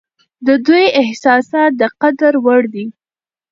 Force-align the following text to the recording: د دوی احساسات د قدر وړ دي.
د 0.45 0.47
دوی 0.65 0.85
احساسات 1.01 1.71
د 1.79 1.83
قدر 2.01 2.33
وړ 2.45 2.61
دي. 2.73 2.85